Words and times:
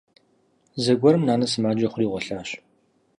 Зэгуэрым 0.83 1.23
нанэ 1.27 1.45
сымаджэ 1.51 1.87
хъури 1.91 2.07
гъуэлъащ. 2.11 2.49